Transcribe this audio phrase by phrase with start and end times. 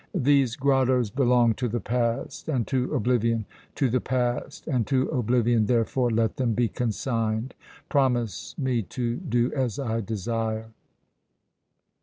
[0.15, 5.67] These grottoes belong to the past and to oblivion; to the past and to oblivion,
[5.67, 7.53] therefore, let them be consigned!
[7.87, 10.69] Promise me to do as I desire!"